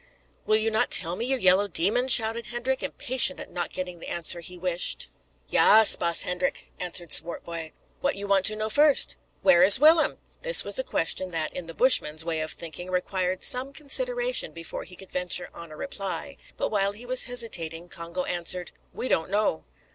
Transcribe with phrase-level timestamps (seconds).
[0.47, 4.07] "Will you not tell me, you yellow demon?" shouted Hendrik, impatient at not getting the
[4.07, 5.09] answer he wished.
[5.49, 10.63] "Yaas, baas Hendrik," answered Swartboy; "what you want to know first?" "Where is Willem?" This
[10.63, 14.95] was a question that, in the Bushman's way of thinking, required some consideration before he
[14.95, 19.65] could venture on a reply; but while he was hesitating, Congo answered, "We don't know."